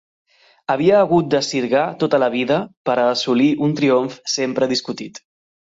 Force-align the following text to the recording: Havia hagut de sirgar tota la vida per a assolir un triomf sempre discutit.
Havia 0.75 0.95
hagut 1.01 1.27
de 1.33 1.41
sirgar 1.47 1.83
tota 2.05 2.21
la 2.25 2.31
vida 2.37 2.59
per 2.91 2.97
a 3.03 3.05
assolir 3.13 3.53
un 3.69 3.79
triomf 3.83 4.19
sempre 4.41 4.73
discutit. 4.77 5.25